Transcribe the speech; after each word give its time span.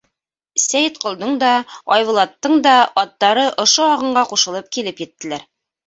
Сәйетҡолдоң 0.61 1.35
да, 1.43 1.51
Айбулаттың 1.97 2.59
да 2.71 2.75
аттары 3.05 3.47
ошо 3.69 3.87
ағынға 3.93 4.29
ҡушылып 4.35 4.77
килеп 4.79 5.09
еттеләр. 5.11 5.51